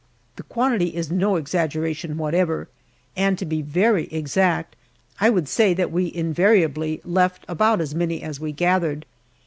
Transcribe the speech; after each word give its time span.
The 0.35 0.41
quantity 0.41 0.95
is 0.95 1.11
no 1.11 1.35
exaggeration 1.35 2.17
whatever 2.17 2.67
and 3.15 3.37
to 3.37 3.45
be 3.45 3.61
very 3.61 4.05
exact, 4.05 4.75
I 5.19 5.29
would 5.29 5.47
say 5.47 5.75
that 5.75 5.91
we 5.91 6.11
invariably 6.15 7.01
left 7.05 7.45
about 7.47 7.79
as 7.81 7.93
many 7.93 8.23
as 8.23 8.39
we 8.39 8.51
gathered. 8.51 9.05